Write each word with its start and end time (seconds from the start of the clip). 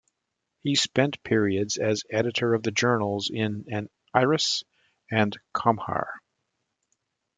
He 0.63 0.73
spent 0.73 1.21
periods 1.21 1.77
as 1.77 2.01
editor 2.09 2.55
of 2.55 2.63
the 2.63 2.71
journals 2.71 3.29
"An 3.31 3.87
Iris" 4.15 4.63
and 5.11 5.37
"Comhar". 5.53 6.07